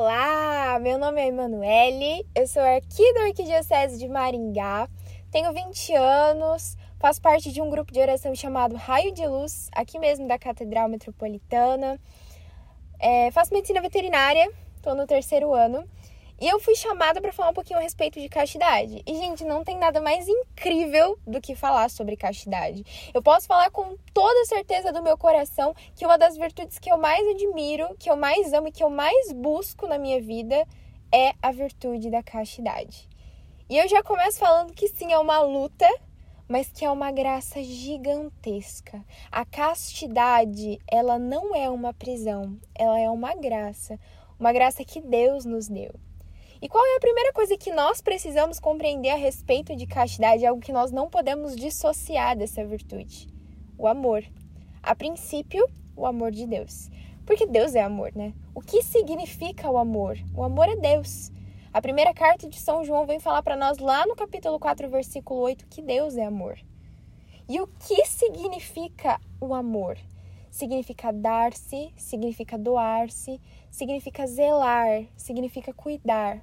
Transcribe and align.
Olá, 0.00 0.78
meu 0.80 0.96
nome 0.96 1.20
é 1.20 1.26
Emanuele, 1.26 2.24
eu 2.32 2.46
sou 2.46 2.62
aqui 2.62 3.12
da 3.14 3.22
Arquidiocese 3.22 3.98
de 3.98 4.06
Maringá, 4.06 4.88
tenho 5.28 5.52
20 5.52 5.92
anos, 5.96 6.76
faço 7.00 7.20
parte 7.20 7.50
de 7.50 7.60
um 7.60 7.68
grupo 7.68 7.92
de 7.92 7.98
oração 7.98 8.32
chamado 8.32 8.76
Raio 8.76 9.12
de 9.12 9.26
Luz, 9.26 9.68
aqui 9.74 9.98
mesmo 9.98 10.28
da 10.28 10.38
Catedral 10.38 10.88
Metropolitana. 10.88 11.98
É, 13.00 13.32
faço 13.32 13.52
medicina 13.52 13.80
veterinária, 13.80 14.48
estou 14.76 14.94
no 14.94 15.04
terceiro 15.04 15.52
ano 15.52 15.84
e 16.40 16.46
eu 16.46 16.60
fui 16.60 16.76
chamada 16.76 17.20
para 17.20 17.32
falar 17.32 17.50
um 17.50 17.54
pouquinho 17.54 17.80
a 17.80 17.82
respeito 17.82 18.20
de 18.20 18.28
castidade. 18.28 19.02
E, 19.04 19.14
gente, 19.16 19.44
não 19.44 19.64
tem 19.64 19.76
nada 19.76 20.00
mais 20.00 20.28
incrível 20.28 21.18
do 21.26 21.40
que 21.40 21.56
falar 21.56 21.90
sobre 21.90 22.16
castidade. 22.16 22.84
Eu 23.12 23.20
posso 23.20 23.48
falar 23.48 23.70
com 23.70 23.96
toda 24.14 24.44
certeza 24.44 24.92
do 24.92 25.02
meu 25.02 25.18
coração 25.18 25.74
que 25.96 26.06
uma 26.06 26.16
das 26.16 26.36
virtudes 26.36 26.78
que 26.78 26.92
eu 26.92 26.96
mais 26.96 27.26
admiro, 27.26 27.96
que 27.98 28.08
eu 28.08 28.16
mais 28.16 28.52
amo 28.52 28.68
e 28.68 28.72
que 28.72 28.84
eu 28.84 28.90
mais 28.90 29.32
busco 29.32 29.88
na 29.88 29.98
minha 29.98 30.20
vida 30.20 30.64
é 31.12 31.32
a 31.42 31.50
virtude 31.50 32.08
da 32.08 32.22
castidade. 32.22 33.08
E 33.68 33.76
eu 33.76 33.88
já 33.88 34.02
começo 34.02 34.38
falando 34.38 34.72
que 34.72 34.86
sim, 34.86 35.12
é 35.12 35.18
uma 35.18 35.40
luta, 35.40 35.88
mas 36.48 36.70
que 36.70 36.84
é 36.84 36.90
uma 36.90 37.10
graça 37.10 37.62
gigantesca. 37.62 39.04
A 39.30 39.44
castidade, 39.44 40.78
ela 40.86 41.18
não 41.18 41.54
é 41.54 41.68
uma 41.68 41.92
prisão, 41.92 42.56
ela 42.74 42.98
é 42.98 43.10
uma 43.10 43.34
graça, 43.34 43.98
uma 44.38 44.52
graça 44.52 44.84
que 44.84 45.00
Deus 45.00 45.44
nos 45.44 45.68
deu. 45.68 45.92
E 46.60 46.68
qual 46.68 46.84
é 46.84 46.96
a 46.96 47.00
primeira 47.00 47.32
coisa 47.32 47.56
que 47.56 47.72
nós 47.72 48.00
precisamos 48.00 48.58
compreender 48.58 49.10
a 49.10 49.16
respeito 49.16 49.76
de 49.76 49.86
castidade? 49.86 50.44
Algo 50.44 50.60
que 50.60 50.72
nós 50.72 50.90
não 50.90 51.08
podemos 51.08 51.54
dissociar 51.54 52.36
dessa 52.36 52.64
virtude: 52.64 53.28
o 53.78 53.86
amor. 53.86 54.24
A 54.82 54.94
princípio, 54.94 55.68
o 55.96 56.04
amor 56.04 56.32
de 56.32 56.46
Deus. 56.46 56.90
Porque 57.24 57.46
Deus 57.46 57.76
é 57.76 57.82
amor, 57.82 58.10
né? 58.12 58.32
O 58.54 58.60
que 58.60 58.82
significa 58.82 59.70
o 59.70 59.78
amor? 59.78 60.18
O 60.34 60.42
amor 60.42 60.68
é 60.68 60.74
Deus. 60.74 61.30
A 61.72 61.80
primeira 61.80 62.12
carta 62.12 62.48
de 62.48 62.58
São 62.58 62.82
João 62.84 63.06
vem 63.06 63.20
falar 63.20 63.42
para 63.42 63.56
nós 63.56 63.78
lá 63.78 64.04
no 64.04 64.16
capítulo 64.16 64.58
4, 64.58 64.88
versículo 64.88 65.40
8, 65.40 65.66
que 65.68 65.80
Deus 65.80 66.16
é 66.16 66.24
amor. 66.24 66.58
E 67.48 67.60
o 67.60 67.66
que 67.66 68.04
significa 68.04 69.20
o 69.40 69.54
amor? 69.54 69.96
Significa 70.50 71.12
dar-se, 71.12 71.92
significa 71.96 72.58
doar-se, 72.58 73.40
significa 73.70 74.26
zelar, 74.26 75.04
significa 75.16 75.72
cuidar. 75.72 76.42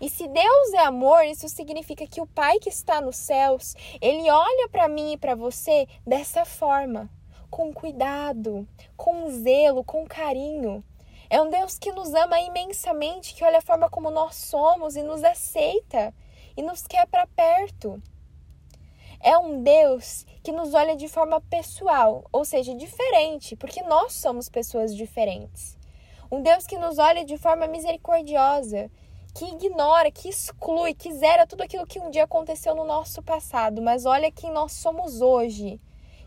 E 0.00 0.10
se 0.10 0.28
Deus 0.28 0.74
é 0.74 0.84
amor, 0.84 1.24
isso 1.24 1.48
significa 1.48 2.06
que 2.06 2.20
o 2.20 2.26
Pai 2.26 2.58
que 2.58 2.68
está 2.68 3.00
nos 3.00 3.16
céus, 3.16 3.74
ele 4.00 4.30
olha 4.30 4.68
para 4.68 4.88
mim 4.88 5.12
e 5.12 5.16
para 5.16 5.34
você 5.34 5.88
dessa 6.06 6.44
forma, 6.44 7.10
com 7.50 7.72
cuidado, 7.72 8.68
com 8.96 9.30
zelo, 9.30 9.82
com 9.82 10.06
carinho. 10.06 10.84
É 11.30 11.40
um 11.40 11.50
Deus 11.50 11.78
que 11.78 11.92
nos 11.92 12.14
ama 12.14 12.38
imensamente, 12.40 13.34
que 13.34 13.42
olha 13.42 13.58
a 13.58 13.62
forma 13.62 13.88
como 13.88 14.10
nós 14.10 14.36
somos 14.36 14.96
e 14.96 15.02
nos 15.02 15.24
aceita 15.24 16.14
e 16.56 16.62
nos 16.62 16.86
quer 16.86 17.06
para 17.06 17.26
perto. 17.26 18.00
É 19.20 19.36
um 19.38 19.62
Deus 19.62 20.24
que 20.42 20.52
nos 20.52 20.74
olha 20.74 20.96
de 20.96 21.08
forma 21.08 21.40
pessoal, 21.40 22.24
ou 22.32 22.44
seja, 22.44 22.74
diferente, 22.74 23.56
porque 23.56 23.82
nós 23.82 24.12
somos 24.12 24.48
pessoas 24.48 24.94
diferentes. 24.94 25.76
Um 26.30 26.42
Deus 26.42 26.66
que 26.66 26.78
nos 26.78 26.98
olha 26.98 27.24
de 27.24 27.36
forma 27.36 27.66
misericordiosa, 27.66 28.90
que 29.34 29.44
ignora, 29.44 30.10
que 30.10 30.28
exclui, 30.28 30.94
que 30.94 31.12
zera 31.12 31.46
tudo 31.46 31.62
aquilo 31.62 31.86
que 31.86 32.00
um 32.00 32.10
dia 32.10 32.24
aconteceu 32.24 32.74
no 32.74 32.84
nosso 32.84 33.22
passado, 33.22 33.82
mas 33.82 34.06
olha 34.06 34.30
quem 34.30 34.50
nós 34.50 34.72
somos 34.72 35.20
hoje, 35.20 35.80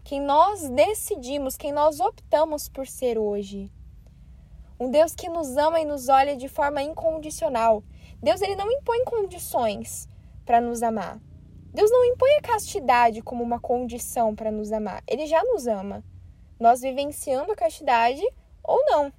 quem 0.03 0.21
nós 0.21 0.69
decidimos, 0.69 1.57
quem 1.57 1.71
nós 1.71 1.99
optamos 1.99 2.69
por 2.69 2.87
ser 2.87 3.17
hoje. 3.17 3.71
Um 4.79 4.89
Deus 4.89 5.13
que 5.13 5.27
nos 5.27 5.57
ama 5.57 5.81
e 5.81 5.85
nos 5.85 6.07
olha 6.07 6.37
de 6.37 6.47
forma 6.47 6.81
incondicional. 6.81 7.83
Deus 8.21 8.41
ele 8.41 8.55
não 8.55 8.71
impõe 8.71 9.03
condições 9.03 10.07
para 10.45 10.61
nos 10.61 10.81
amar. 10.81 11.19
Deus 11.73 11.92
não 11.92 12.03
impõe 12.06 12.31
a 12.38 12.42
castidade 12.42 13.22
como 13.22 13.44
uma 13.44 13.59
condição 13.59 14.35
para 14.35 14.52
nos 14.52 14.72
amar. 14.72 15.03
Ele 15.07 15.28
já 15.28 15.44
nos 15.44 15.68
ama. 15.68 16.03
Nós 16.59 16.81
vivenciando 16.81 17.52
a 17.52 17.56
castidade 17.56 18.22
ou 18.63 18.84
não. 18.85 19.13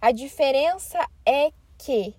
A 0.00 0.10
diferença 0.10 0.98
é 1.26 1.52
que 1.76 2.14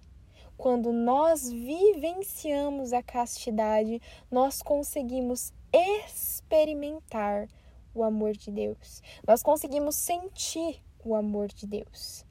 quando 0.57 0.91
nós 0.91 1.49
vivenciamos 1.49 2.93
a 2.93 3.01
castidade, 3.01 4.01
nós 4.29 4.61
conseguimos 4.61 5.53
experimentar 5.73 7.47
o 7.93 8.03
amor 8.03 8.33
de 8.33 8.51
Deus. 8.51 9.01
Nós 9.25 9.41
conseguimos 9.41 9.95
sentir 9.95 10.83
o 11.03 11.15
amor 11.15 11.47
de 11.47 11.65
Deus. 11.65 12.25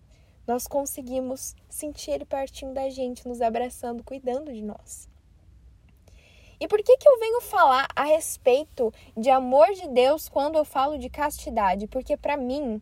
Nós 0.46 0.66
conseguimos 0.66 1.56
sentir 1.68 2.12
Ele 2.12 2.24
partindo 2.24 2.74
da 2.74 2.88
gente, 2.88 3.26
nos 3.26 3.40
abraçando, 3.40 4.04
cuidando 4.04 4.52
de 4.52 4.62
nós. 4.62 5.08
E 6.60 6.66
por 6.66 6.82
que, 6.82 6.96
que 6.96 7.08
eu 7.08 7.18
venho 7.18 7.40
falar 7.40 7.86
a 7.94 8.04
respeito 8.04 8.92
de 9.16 9.30
amor 9.30 9.68
de 9.74 9.88
Deus 9.88 10.28
quando 10.28 10.56
eu 10.56 10.64
falo 10.64 10.98
de 10.98 11.08
castidade? 11.08 11.86
Porque 11.86 12.16
para 12.16 12.36
mim, 12.36 12.80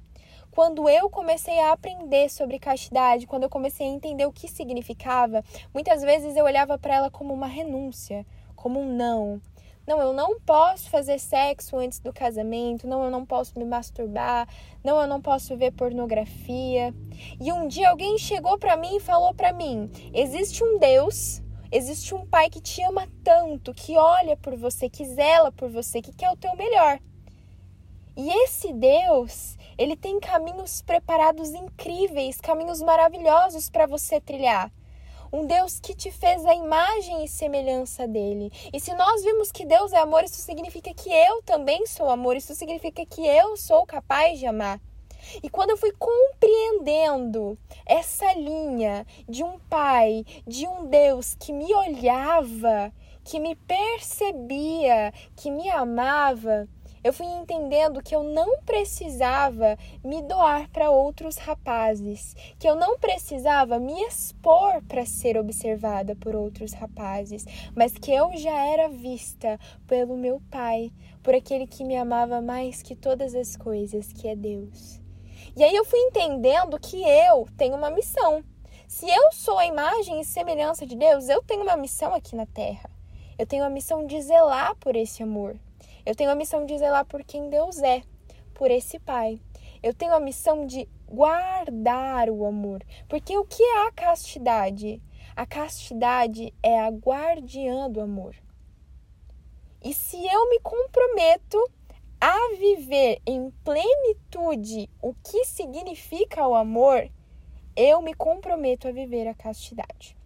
quando 0.51 0.89
eu 0.89 1.11
comecei 1.11 1.61
a 1.61 1.73
aprender 1.73 2.31
sobre 2.31 2.59
castidade, 2.59 3.27
quando 3.27 3.43
eu 3.43 3.51
comecei 3.51 3.87
a 3.87 3.91
entender 3.91 4.25
o 4.25 4.33
que 4.33 4.49
significava, 4.49 5.45
muitas 5.75 6.01
vezes 6.01 6.35
eu 6.35 6.47
olhava 6.47 6.79
para 6.79 6.95
ela 6.95 7.11
como 7.11 7.35
uma 7.35 7.47
renúncia, 7.47 8.25
como 8.55 8.81
um 8.81 8.97
não. 8.97 9.41
Não, 9.87 10.01
eu 10.01 10.13
não 10.13 10.41
posso 10.41 10.91
fazer 10.91 11.21
sexo 11.21 11.77
antes 11.77 12.01
do 12.01 12.13
casamento, 12.13 12.89
não, 12.89 13.05
eu 13.05 13.11
não 13.11 13.25
posso 13.25 13.57
me 13.57 13.65
masturbar, 13.65 14.49
não, 14.83 15.01
eu 15.01 15.07
não 15.07 15.21
posso 15.21 15.57
ver 15.57 15.73
pornografia. 15.73 16.93
E 17.39 17.53
um 17.53 17.69
dia 17.69 17.91
alguém 17.91 18.17
chegou 18.19 18.59
para 18.59 18.77
mim 18.77 18.97
e 18.97 19.01
falou 19.01 19.33
para 19.35 19.53
mim: 19.53 19.89
existe 20.13 20.65
um 20.65 20.79
Deus, 20.79 21.41
existe 21.71 22.15
um 22.15 22.27
Pai 22.27 22.51
que 22.51 22.61
te 22.61 22.83
ama 22.83 23.09
tanto, 23.23 23.75
que 23.75 23.97
olha 23.97 24.37
por 24.37 24.57
você, 24.57 24.89
que 24.89 25.05
zela 25.05 25.51
por 25.53 25.69
você, 25.69 26.01
que 26.01 26.13
quer 26.13 26.31
o 26.31 26.37
teu 26.37 26.55
melhor. 26.57 26.99
E 28.17 28.31
esse 28.45 28.73
Deus, 28.73 29.57
ele 29.77 29.95
tem 29.95 30.19
caminhos 30.19 30.81
preparados 30.81 31.51
incríveis, 31.51 32.41
caminhos 32.41 32.81
maravilhosos 32.81 33.69
para 33.69 33.87
você 33.87 34.21
trilhar. 34.21 34.73
Um 35.31 35.45
Deus 35.45 35.79
que 35.79 35.95
te 35.95 36.11
fez 36.11 36.47
a 36.47 36.55
imagem 36.55 37.25
e 37.25 37.29
semelhança 37.29 38.09
dele. 38.09 38.51
E 38.73 38.81
se 38.81 38.95
nós 38.95 39.23
vimos 39.23 39.53
que 39.53 39.67
Deus 39.67 39.93
é 39.93 39.99
amor, 39.99 40.25
isso 40.25 40.41
significa 40.41 40.95
que 40.95 41.11
eu 41.11 41.43
também 41.43 41.87
sou 41.87 42.09
amor, 42.09 42.37
isso 42.37 42.55
significa 42.55 43.05
que 43.05 43.27
eu 43.27 43.57
sou 43.57 43.85
capaz 43.85 44.39
de 44.39 44.47
amar. 44.47 44.81
E 45.43 45.49
quando 45.49 45.71
eu 45.71 45.77
fui 45.77 45.93
compreendendo 45.93 47.59
essa 47.85 48.33
linha 48.35 49.07
de 49.29 49.43
um 49.43 49.59
pai, 49.59 50.25
de 50.47 50.67
um 50.67 50.87
Deus 50.87 51.35
que 51.39 51.53
me 51.53 51.75
olhava, 51.75 52.93
que 53.25 53.41
me 53.41 53.55
percebia, 53.55 55.13
que 55.35 55.51
me 55.51 55.69
amava, 55.69 56.69
eu 57.07 57.13
fui 57.13 57.27
entendendo 57.27 58.03
que 58.03 58.17
eu 58.17 58.25
não 58.25 58.63
precisava 58.63 59.79
me 60.03 60.23
doar 60.23 60.69
para 60.71 60.91
outros 60.91 61.37
rapazes, 61.37 62.35
que 62.59 62.69
eu 62.69 62.75
não 62.75 62.99
precisava 62.99 63.79
me 63.79 63.93
expor 64.03 64.83
para 64.83 65.07
ser 65.07 65.39
observada 65.39 66.17
por 66.17 66.35
outros 66.35 66.73
rapazes, 66.73 67.45
mas 67.77 67.93
que 67.93 68.13
eu 68.13 68.37
já 68.37 68.59
era 68.67 68.89
vista 68.89 69.57
pelo 69.87 70.17
meu 70.17 70.43
Pai, 70.51 70.91
por 71.23 71.33
aquele 71.33 71.69
que 71.69 71.85
me 71.85 71.97
amava 71.97 72.41
mais 72.41 72.83
que 72.83 72.97
todas 72.97 73.37
as 73.37 73.57
coisas, 73.57 74.13
que 74.13 74.27
é 74.27 74.35
Deus. 74.35 75.06
E 75.57 75.65
aí 75.65 75.75
eu 75.75 75.87
fui 75.87 75.99
entendendo 76.01 76.79
que 76.79 77.03
eu 77.03 77.49
tenho 77.57 77.77
uma 77.77 77.89
missão. 77.89 78.45
Se 78.87 79.09
eu 79.09 79.33
sou 79.33 79.59
a 79.59 79.65
imagem 79.65 80.21
e 80.21 80.25
semelhança 80.25 80.85
de 80.87 80.95
Deus, 80.95 81.31
eu 81.31 81.43
tenho 81.43 81.63
uma 81.63 81.79
missão 81.79 82.13
aqui 82.13 82.37
na 82.37 82.45
terra. 82.45 82.91
Eu 83.39 83.47
tenho 83.47 83.65
a 83.65 83.71
missão 83.71 84.07
de 84.07 84.21
zelar 84.21 84.77
por 84.77 84.95
esse 84.95 85.23
amor. 85.23 85.59
Eu 86.05 86.15
tenho 86.15 86.31
a 86.31 86.35
missão 86.35 86.67
de 86.67 86.77
zelar 86.77 87.07
por 87.07 87.25
quem 87.25 87.49
Deus 87.49 87.79
é, 87.79 88.03
por 88.53 88.71
esse 88.71 88.99
Pai. 88.99 89.41
Eu 89.83 89.95
tenho 89.95 90.15
a 90.15 90.21
missão 90.21 90.67
de 90.67 90.87
guardar 91.09 92.29
o 92.29 92.45
amor. 92.45 92.85
Porque 93.09 93.35
o 93.39 93.45
que 93.47 93.63
é 93.63 93.87
a 93.87 93.93
castidade? 93.93 95.03
A 95.35 95.47
castidade 95.47 96.53
é 96.63 96.81
a 96.81 96.91
guardiã 96.91 97.91
do 97.91 98.03
amor. 98.03 98.37
E 99.83 99.95
se 99.95 100.23
eu 100.27 100.51
me 100.51 100.61
comprometo 100.61 101.59
a 102.29 102.57
viver 102.59 103.23
em 103.25 103.53
plenitude 103.63 104.91
o 105.01 105.15
que 105.15 105.45
significa 105.45 106.45
o 106.45 106.57
amor, 106.57 107.09
eu 107.77 108.03
me 108.03 108.13
comprometo 108.15 108.89
a 108.89 108.91
viver 108.91 109.29
a 109.29 109.35
castidade. 109.35 110.17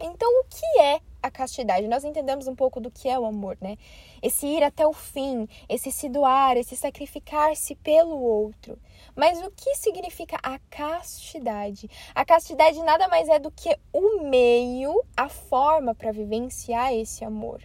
Então, 0.00 0.30
o 0.40 0.44
que 0.44 0.80
é 0.80 0.98
a 1.22 1.30
castidade? 1.30 1.88
Nós 1.88 2.04
entendemos 2.04 2.46
um 2.46 2.54
pouco 2.54 2.80
do 2.80 2.90
que 2.90 3.06
é 3.06 3.18
o 3.18 3.26
amor, 3.26 3.58
né? 3.60 3.76
Esse 4.22 4.46
ir 4.46 4.64
até 4.64 4.86
o 4.86 4.94
fim, 4.94 5.46
esse 5.68 5.92
se 5.92 6.08
doar, 6.08 6.56
esse 6.56 6.74
sacrificar-se 6.74 7.74
pelo 7.74 8.18
outro. 8.18 8.78
Mas 9.14 9.38
o 9.42 9.50
que 9.50 9.74
significa 9.74 10.38
a 10.42 10.58
castidade? 10.70 11.86
A 12.14 12.24
castidade 12.24 12.82
nada 12.82 13.08
mais 13.08 13.28
é 13.28 13.38
do 13.38 13.50
que 13.50 13.78
o 13.92 14.22
meio, 14.22 15.04
a 15.14 15.28
forma 15.28 15.94
para 15.94 16.12
vivenciar 16.12 16.94
esse 16.94 17.26
amor. 17.26 17.60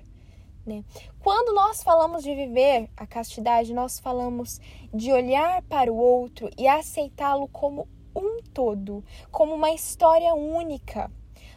Né? 0.66 0.84
Quando 1.20 1.54
nós 1.54 1.82
falamos 1.82 2.24
de 2.24 2.36
viver 2.36 2.90
a 2.96 3.08
castidade, 3.08 3.74
nós 3.74 4.00
falamos 4.00 4.60
de 4.94 5.12
olhar 5.12 5.62
para 5.64 5.92
o 5.92 5.98
outro 5.98 6.50
e 6.58 6.68
aceitá-lo 6.68 7.48
como 7.48 7.88
um 8.16 8.42
todo, 8.54 9.04
como 9.32 9.56
uma 9.56 9.72
história 9.72 10.34
única. 10.34 11.10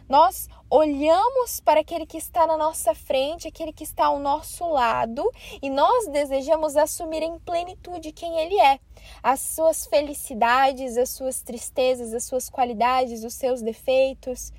Nós 0.07 0.47
olhamos 0.69 1.59
para 1.59 1.79
aquele 1.79 2.05
que 2.05 2.17
está 2.17 2.45
na 2.45 2.55
nossa 2.55 2.93
frente, 2.93 3.47
aquele 3.47 3.73
que 3.73 3.83
está 3.83 4.05
ao 4.05 4.19
nosso 4.19 4.67
lado, 4.67 5.31
e 5.61 5.69
nós 5.69 6.07
desejamos 6.07 6.77
assumir 6.77 7.23
em 7.23 7.39
plenitude 7.39 8.11
quem 8.11 8.37
ele 8.37 8.59
é. 8.59 8.79
As 9.23 9.39
suas 9.39 9.87
felicidades, 9.87 10.95
as 10.95 11.09
suas 11.09 11.41
tristezas, 11.41 12.13
as 12.13 12.23
suas 12.23 12.49
qualidades, 12.49 13.23
os 13.23 13.33
seus 13.33 13.63
defeitos. 13.63 14.53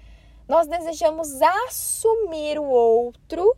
Nós 0.48 0.66
desejamos 0.66 1.40
assumir 1.40 2.58
o 2.58 2.64
outro 2.68 3.56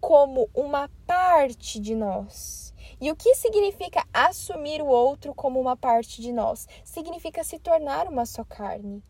como 0.00 0.48
uma 0.54 0.90
parte 1.06 1.80
de 1.80 1.94
nós. 1.94 2.74
E 3.00 3.10
o 3.10 3.16
que 3.16 3.34
significa 3.34 4.04
assumir 4.12 4.82
o 4.82 4.86
outro 4.86 5.34
como 5.34 5.60
uma 5.60 5.76
parte 5.76 6.20
de 6.20 6.32
nós? 6.32 6.66
Significa 6.84 7.44
se 7.44 7.58
tornar 7.58 8.08
uma 8.08 8.26
só 8.26 8.44
carne. 8.44 9.02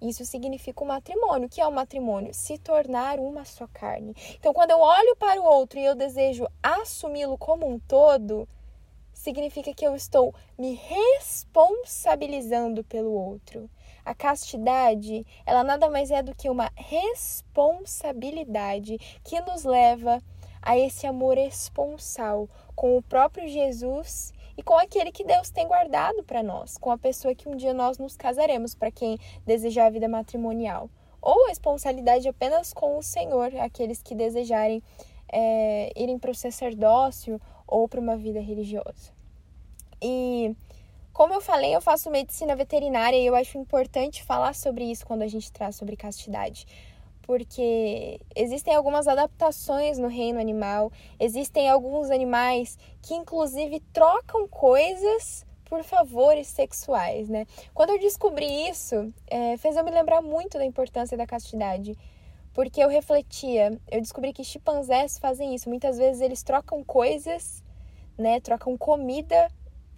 Isso 0.00 0.24
significa 0.24 0.82
o 0.82 0.84
um 0.84 0.88
matrimônio. 0.88 1.46
O 1.46 1.50
que 1.50 1.60
é 1.60 1.66
o 1.66 1.70
um 1.70 1.74
matrimônio? 1.74 2.34
Se 2.34 2.58
tornar 2.58 3.18
uma 3.18 3.44
só 3.44 3.66
carne. 3.66 4.14
Então, 4.38 4.52
quando 4.52 4.70
eu 4.70 4.78
olho 4.78 5.16
para 5.16 5.40
o 5.40 5.44
outro 5.44 5.78
e 5.78 5.84
eu 5.84 5.94
desejo 5.94 6.46
assumi-lo 6.62 7.38
como 7.38 7.66
um 7.66 7.78
todo, 7.78 8.48
significa 9.12 9.72
que 9.72 9.86
eu 9.86 9.94
estou 9.94 10.34
me 10.58 10.74
responsabilizando 10.74 12.84
pelo 12.84 13.12
outro. 13.12 13.70
A 14.04 14.14
castidade, 14.14 15.26
ela 15.46 15.64
nada 15.64 15.88
mais 15.88 16.10
é 16.10 16.22
do 16.22 16.34
que 16.34 16.50
uma 16.50 16.70
responsabilidade 16.76 18.98
que 19.24 19.40
nos 19.40 19.64
leva 19.64 20.22
a 20.60 20.78
esse 20.78 21.06
amor 21.06 21.38
esponsal 21.38 22.46
com 22.74 22.96
o 22.96 23.02
próprio 23.02 23.48
Jesus 23.48 24.32
e 24.56 24.62
com 24.62 24.74
aquele 24.74 25.10
que 25.10 25.24
Deus 25.24 25.50
tem 25.50 25.66
guardado 25.66 26.22
para 26.22 26.42
nós, 26.42 26.78
com 26.78 26.90
a 26.90 26.98
pessoa 26.98 27.34
que 27.34 27.48
um 27.48 27.56
dia 27.56 27.74
nós 27.74 27.98
nos 27.98 28.16
casaremos, 28.16 28.74
para 28.74 28.90
quem 28.90 29.18
desejar 29.44 29.86
a 29.86 29.90
vida 29.90 30.08
matrimonial. 30.08 30.88
Ou 31.20 31.46
a 31.46 31.48
responsabilidade 31.48 32.28
apenas 32.28 32.72
com 32.72 32.98
o 32.98 33.02
Senhor, 33.02 33.54
aqueles 33.56 34.02
que 34.02 34.14
desejarem 34.14 34.82
é, 35.32 35.90
irem 35.96 36.18
para 36.18 36.30
o 36.30 36.34
sacerdócio 36.34 37.40
ou 37.66 37.88
para 37.88 38.00
uma 38.00 38.16
vida 38.16 38.40
religiosa. 38.40 39.12
E 40.00 40.54
como 41.14 41.32
eu 41.32 41.40
falei, 41.40 41.74
eu 41.74 41.80
faço 41.80 42.10
medicina 42.10 42.54
veterinária 42.54 43.16
e 43.16 43.24
eu 43.24 43.34
acho 43.34 43.56
importante 43.56 44.22
falar 44.22 44.54
sobre 44.54 44.84
isso 44.84 45.06
quando 45.06 45.22
a 45.22 45.28
gente 45.28 45.50
traz 45.50 45.76
sobre 45.76 45.96
castidade 45.96 46.66
porque 47.26 48.20
existem 48.36 48.74
algumas 48.74 49.08
adaptações 49.08 49.98
no 49.98 50.08
reino 50.08 50.38
animal, 50.38 50.92
existem 51.18 51.68
alguns 51.68 52.10
animais 52.10 52.78
que 53.00 53.14
inclusive 53.14 53.80
trocam 53.92 54.46
coisas 54.46 55.44
por 55.64 55.82
favores 55.82 56.46
sexuais, 56.48 57.28
né? 57.28 57.46
Quando 57.72 57.90
eu 57.90 57.98
descobri 57.98 58.68
isso, 58.68 59.12
é, 59.26 59.56
fez 59.56 59.76
eu 59.76 59.84
me 59.84 59.90
lembrar 59.90 60.20
muito 60.20 60.58
da 60.58 60.64
importância 60.64 61.16
da 61.16 61.26
castidade, 61.26 61.96
porque 62.52 62.80
eu 62.80 62.88
refletia, 62.88 63.80
eu 63.90 64.00
descobri 64.00 64.32
que 64.32 64.44
chimpanzés 64.44 65.18
fazem 65.18 65.54
isso, 65.54 65.68
muitas 65.68 65.96
vezes 65.96 66.20
eles 66.20 66.42
trocam 66.42 66.84
coisas, 66.84 67.64
né? 68.18 68.38
Trocam 68.38 68.76
comida 68.76 69.50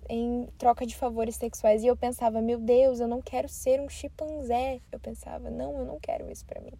em 0.08 0.48
troca 0.58 0.86
de 0.86 0.96
favores 0.96 1.36
sexuais 1.36 1.82
e 1.82 1.86
eu 1.86 1.96
pensava, 1.96 2.40
meu 2.40 2.58
Deus, 2.58 3.00
eu 3.00 3.08
não 3.08 3.20
quero 3.22 3.48
ser 3.48 3.80
um 3.80 3.88
chimpanzé. 3.88 4.80
Eu 4.90 4.98
pensava, 4.98 5.50
não, 5.50 5.78
eu 5.78 5.84
não 5.84 5.98
quero 6.00 6.30
isso 6.30 6.44
para 6.44 6.60
mim. 6.60 6.72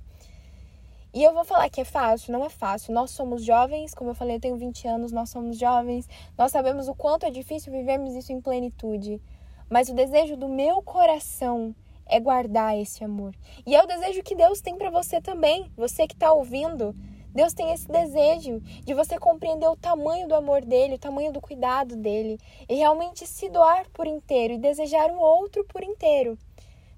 E 1.15 1.23
eu 1.23 1.33
vou 1.33 1.45
falar 1.45 1.71
que 1.71 1.81
é 1.81 1.85
fácil, 1.85 2.33
não 2.33 2.45
é 2.45 2.51
fácil. 2.51 2.93
Nós 2.93 3.11
somos 3.11 3.43
jovens, 3.43 3.95
como 3.95 4.11
eu 4.11 4.15
falei, 4.15 4.37
eu 4.37 4.41
tenho 4.41 4.57
20 4.57 4.87
anos, 4.87 5.13
nós 5.13 5.31
somos 5.31 5.59
jovens, 5.59 6.07
nós 6.37 6.53
sabemos 6.53 6.89
o 6.89 6.95
quanto 6.95 7.25
é 7.25 7.31
difícil 7.31 7.73
vivermos 7.73 8.15
isso 8.15 8.33
em 8.33 8.41
plenitude. 8.41 9.21
Mas 9.69 9.89
o 9.89 9.95
desejo 9.95 10.37
do 10.37 10.49
meu 10.49 10.83
coração 10.83 11.75
é 12.05 12.21
guardar 12.21 12.77
esse 12.79 13.03
amor. 13.03 13.35
E 13.67 13.75
é 13.75 13.83
o 13.83 13.87
desejo 13.87 14.23
que 14.23 14.35
Deus 14.35 14.61
tem 14.61 14.77
para 14.77 14.91
você 14.91 15.21
também, 15.21 15.71
você 15.77 16.07
que 16.07 16.15
está 16.15 16.33
ouvindo. 16.33 16.95
Deus 17.37 17.53
tem 17.53 17.71
esse 17.71 17.87
desejo 17.87 18.63
de 18.83 18.95
você 18.95 19.19
compreender 19.19 19.69
o 19.69 19.77
tamanho 19.77 20.27
do 20.27 20.35
amor 20.35 20.65
dele, 20.65 20.95
o 20.95 20.99
tamanho 20.99 21.31
do 21.31 21.39
cuidado 21.39 21.95
dele, 21.95 22.41
e 22.67 22.77
realmente 22.77 23.27
se 23.27 23.51
doar 23.51 23.87
por 23.91 24.07
inteiro 24.07 24.55
e 24.55 24.59
desejar 24.59 25.11
o 25.11 25.19
outro 25.19 25.63
por 25.67 25.85
inteiro 25.85 26.39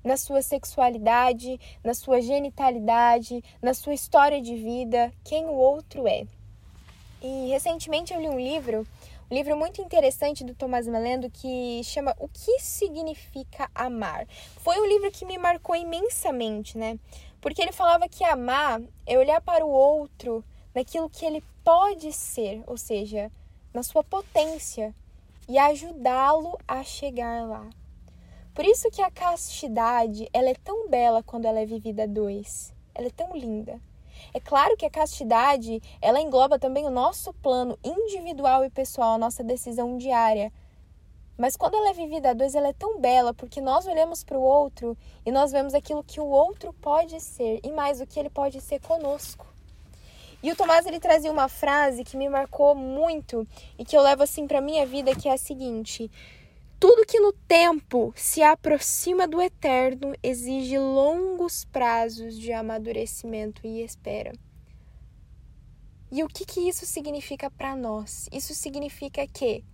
na 0.04 0.16
sua 0.16 0.40
sexualidade, 0.40 1.58
na 1.82 1.92
sua 1.92 2.20
genitalidade, 2.20 3.42
na 3.60 3.74
sua 3.74 3.94
história 3.94 4.40
de 4.40 4.54
vida, 4.54 5.12
quem 5.24 5.44
o 5.46 5.54
outro 5.54 6.06
é. 6.06 6.24
E 7.20 7.48
recentemente 7.48 8.14
eu 8.14 8.20
li 8.20 8.28
um 8.28 8.38
livro, 8.38 8.86
um 9.28 9.34
livro 9.34 9.56
muito 9.56 9.82
interessante 9.82 10.44
do 10.44 10.54
Tomás 10.54 10.86
Melendo 10.86 11.28
que 11.28 11.82
chama 11.82 12.14
O 12.16 12.28
que 12.28 12.60
significa 12.60 13.68
amar. 13.74 14.24
Foi 14.58 14.78
um 14.78 14.86
livro 14.86 15.10
que 15.10 15.26
me 15.26 15.36
marcou 15.36 15.74
imensamente, 15.74 16.78
né? 16.78 16.96
Porque 17.40 17.62
ele 17.62 17.72
falava 17.72 18.08
que 18.08 18.24
amar 18.24 18.80
é 19.06 19.18
olhar 19.18 19.40
para 19.40 19.64
o 19.64 19.70
outro 19.70 20.44
naquilo 20.74 21.08
que 21.08 21.24
ele 21.24 21.42
pode 21.64 22.12
ser, 22.12 22.62
ou 22.66 22.76
seja, 22.76 23.30
na 23.72 23.82
sua 23.82 24.02
potência 24.02 24.94
e 25.48 25.58
ajudá-lo 25.58 26.58
a 26.66 26.82
chegar 26.82 27.46
lá. 27.46 27.68
Por 28.54 28.64
isso 28.64 28.90
que 28.90 29.00
a 29.00 29.10
castidade, 29.10 30.28
ela 30.32 30.50
é 30.50 30.54
tão 30.54 30.88
bela 30.88 31.22
quando 31.22 31.44
ela 31.44 31.60
é 31.60 31.64
vivida 31.64 32.02
a 32.02 32.06
dois. 32.06 32.74
Ela 32.94 33.06
é 33.06 33.10
tão 33.10 33.36
linda. 33.36 33.80
É 34.34 34.40
claro 34.40 34.76
que 34.76 34.84
a 34.84 34.90
castidade, 34.90 35.80
ela 36.02 36.20
engloba 36.20 36.58
também 36.58 36.84
o 36.84 36.90
nosso 36.90 37.32
plano 37.34 37.78
individual 37.84 38.64
e 38.64 38.70
pessoal, 38.70 39.14
a 39.14 39.18
nossa 39.18 39.44
decisão 39.44 39.96
diária. 39.96 40.52
Mas 41.38 41.56
quando 41.56 41.76
ela 41.76 41.90
é 41.90 41.92
vivida 41.92 42.30
a 42.30 42.34
dois, 42.34 42.56
ela 42.56 42.68
é 42.68 42.72
tão 42.72 43.00
bela 43.00 43.32
porque 43.32 43.60
nós 43.60 43.86
olhamos 43.86 44.24
para 44.24 44.36
o 44.36 44.42
outro 44.42 44.98
e 45.24 45.30
nós 45.30 45.52
vemos 45.52 45.72
aquilo 45.72 46.02
que 46.02 46.20
o 46.20 46.26
outro 46.26 46.72
pode 46.72 47.20
ser 47.20 47.60
e 47.62 47.70
mais 47.70 48.00
o 48.00 48.06
que 48.06 48.18
ele 48.18 48.28
pode 48.28 48.60
ser 48.60 48.80
conosco. 48.80 49.46
E 50.42 50.50
o 50.50 50.56
Tomás 50.56 50.84
ele 50.84 50.98
trazia 50.98 51.30
uma 51.30 51.48
frase 51.48 52.02
que 52.02 52.16
me 52.16 52.28
marcou 52.28 52.74
muito 52.74 53.46
e 53.78 53.84
que 53.84 53.96
eu 53.96 54.02
levo 54.02 54.24
assim 54.24 54.48
para 54.48 54.60
minha 54.60 54.84
vida, 54.84 55.14
que 55.14 55.28
é 55.28 55.32
a 55.32 55.38
seguinte: 55.38 56.10
tudo 56.80 57.06
que 57.06 57.20
no 57.20 57.32
tempo 57.32 58.12
se 58.16 58.42
aproxima 58.42 59.28
do 59.28 59.40
eterno 59.40 60.14
exige 60.20 60.76
longos 60.76 61.64
prazos 61.64 62.36
de 62.36 62.52
amadurecimento 62.52 63.64
e 63.64 63.82
espera. 63.82 64.32
E 66.10 66.24
o 66.24 66.28
que, 66.28 66.44
que 66.44 66.68
isso 66.68 66.84
significa 66.84 67.48
para 67.48 67.76
nós? 67.76 68.28
Isso 68.32 68.54
significa 68.54 69.26
que 69.26 69.64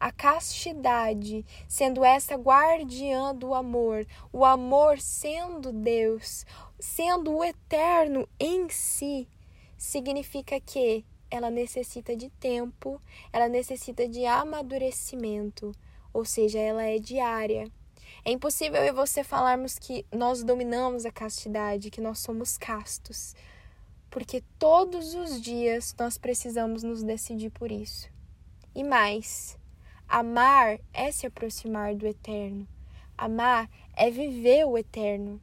a 0.00 0.10
castidade, 0.10 1.44
sendo 1.68 2.04
essa 2.04 2.34
guardiã 2.34 3.34
do 3.34 3.54
amor, 3.54 4.06
o 4.32 4.44
amor 4.44 4.98
sendo 4.98 5.70
Deus, 5.70 6.44
sendo 6.78 7.36
o 7.36 7.44
eterno 7.44 8.26
em 8.40 8.68
si, 8.70 9.28
significa 9.76 10.58
que 10.58 11.04
ela 11.30 11.50
necessita 11.50 12.16
de 12.16 12.30
tempo, 12.30 13.00
ela 13.32 13.48
necessita 13.48 14.08
de 14.08 14.26
amadurecimento 14.26 15.72
ou 16.12 16.24
seja, 16.24 16.58
ela 16.58 16.82
é 16.82 16.98
diária. 16.98 17.70
É 18.24 18.32
impossível 18.32 18.82
eu 18.82 18.88
e 18.88 18.92
você 18.92 19.22
falarmos 19.22 19.78
que 19.78 20.04
nós 20.12 20.42
dominamos 20.42 21.06
a 21.06 21.12
castidade, 21.12 21.90
que 21.90 22.00
nós 22.00 22.18
somos 22.18 22.58
castos, 22.58 23.34
porque 24.10 24.42
todos 24.58 25.14
os 25.14 25.40
dias 25.40 25.94
nós 25.98 26.18
precisamos 26.18 26.82
nos 26.82 27.02
decidir 27.02 27.50
por 27.50 27.70
isso. 27.70 28.08
E 28.74 28.84
mais, 28.84 29.58
amar 30.10 30.80
é 30.92 31.12
se 31.12 31.24
aproximar 31.24 31.94
do 31.94 32.04
eterno. 32.04 32.66
Amar 33.16 33.70
é 33.96 34.10
viver 34.10 34.66
o 34.66 34.76
eterno. 34.76 35.40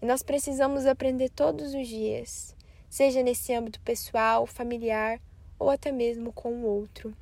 E 0.00 0.06
nós 0.06 0.22
precisamos 0.22 0.86
aprender 0.86 1.28
todos 1.28 1.74
os 1.74 1.88
dias, 1.88 2.54
seja 2.88 3.20
nesse 3.20 3.52
âmbito 3.52 3.80
pessoal, 3.80 4.46
familiar 4.46 5.20
ou 5.58 5.70
até 5.70 5.90
mesmo 5.90 6.32
com 6.32 6.52
o 6.52 6.66
outro. 6.66 7.12